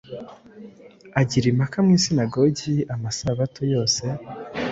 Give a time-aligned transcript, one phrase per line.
[1.21, 4.03] Agira impaka mu isinagogi amasabato yose